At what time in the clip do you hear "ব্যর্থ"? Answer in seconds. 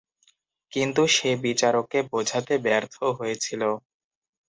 2.65-2.95